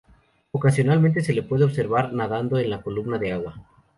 [0.49, 3.67] Ocasionalmente se le puede observar nadando en la columna de agua.